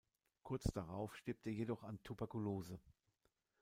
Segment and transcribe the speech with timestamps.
[0.41, 2.79] Kurz darauf stirbt er jedoch an Tuberkulose.